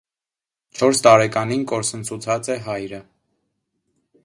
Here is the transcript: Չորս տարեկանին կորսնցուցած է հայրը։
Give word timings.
Չորս 0.77 1.01
տարեկանին 1.07 1.67
կորսնցուցած 1.73 2.51
է 2.57 2.59
հայրը։ 2.71 3.05